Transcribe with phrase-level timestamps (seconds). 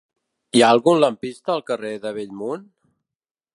[0.59, 2.67] Hi ha algun lampista al carrer de Bellmunt?